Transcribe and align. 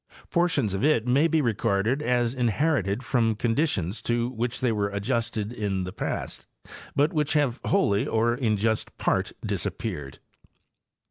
Portions 0.31 0.73
of 0.73 0.83
it 0.83 1.05
may 1.05 1.27
be 1.27 1.43
regarded 1.43 2.01
as 2.01 2.33
inherited 2.33 3.03
from 3.03 3.35
conditions 3.35 4.01
to 4.01 4.29
which 4.29 4.59
they 4.59 4.71
were 4.71 4.89
adjusted 4.89 5.53
in 5.53 5.83
the 5.83 5.93
past, 5.93 6.47
but 6.95 7.13
which 7.13 7.33
have 7.33 7.61
wholly 7.65 8.07
or_in 8.07 8.87
part 8.97 9.33
disap 9.45 9.77
peared. 9.77 10.17